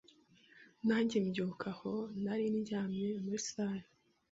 [0.87, 1.91] nanjye mbyuka aho
[2.23, 3.87] nari ndyamye muri salle.